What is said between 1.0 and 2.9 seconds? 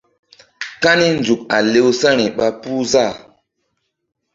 nzuk a lewsa̧ri ɓa puh